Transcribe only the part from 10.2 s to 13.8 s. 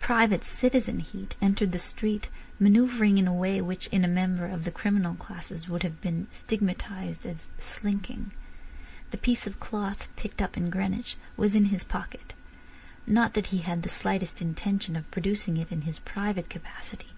up in Greenwich was in his pocket. Not that he